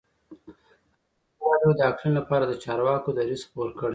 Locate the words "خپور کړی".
3.47-3.89